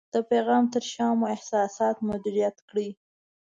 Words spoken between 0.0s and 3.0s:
د پیغام تر شا مو احساسات مدیریت کړئ.